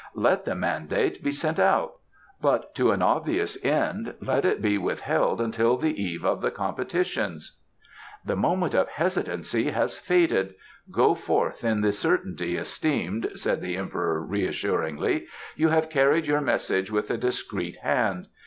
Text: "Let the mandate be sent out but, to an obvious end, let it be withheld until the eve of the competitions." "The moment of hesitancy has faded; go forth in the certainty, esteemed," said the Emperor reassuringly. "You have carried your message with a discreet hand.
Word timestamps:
"Let 0.15 0.45
the 0.45 0.55
mandate 0.55 1.23
be 1.23 1.29
sent 1.29 1.59
out 1.59 1.97
but, 2.41 2.73
to 2.73 2.89
an 2.89 3.03
obvious 3.03 3.63
end, 3.63 4.15
let 4.19 4.45
it 4.45 4.59
be 4.59 4.79
withheld 4.79 5.39
until 5.39 5.77
the 5.77 6.01
eve 6.01 6.25
of 6.25 6.41
the 6.41 6.49
competitions." 6.49 7.59
"The 8.25 8.35
moment 8.35 8.73
of 8.73 8.89
hesitancy 8.89 9.69
has 9.69 9.99
faded; 9.99 10.55
go 10.89 11.13
forth 11.13 11.63
in 11.63 11.81
the 11.81 11.91
certainty, 11.91 12.57
esteemed," 12.57 13.29
said 13.35 13.61
the 13.61 13.77
Emperor 13.77 14.19
reassuringly. 14.19 15.27
"You 15.55 15.67
have 15.69 15.91
carried 15.91 16.25
your 16.25 16.41
message 16.41 16.89
with 16.89 17.11
a 17.11 17.17
discreet 17.17 17.75
hand. 17.83 18.27